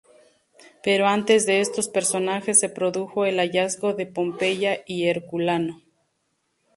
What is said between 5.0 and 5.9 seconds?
Herculano.